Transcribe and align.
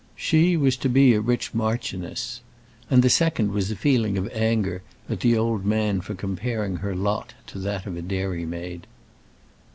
She 0.15 0.57
was 0.57 0.77
to 0.77 0.89
be 0.89 1.13
a 1.13 1.21
rich 1.21 1.53
marchioness. 1.53 2.41
And 2.89 3.03
the 3.03 3.07
second 3.11 3.51
was 3.51 3.69
a 3.69 3.75
feeling 3.75 4.17
of 4.17 4.27
anger 4.33 4.81
at 5.07 5.19
the 5.19 5.37
old 5.37 5.63
man 5.63 6.01
for 6.01 6.15
comparing 6.15 6.77
her 6.77 6.95
lot 6.95 7.35
to 7.45 7.59
that 7.59 7.85
of 7.85 7.95
a 7.95 8.01
dairymaid. 8.01 8.87